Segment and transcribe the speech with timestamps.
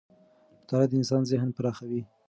[0.61, 2.01] مطالعه د انسان ذهن پراخوي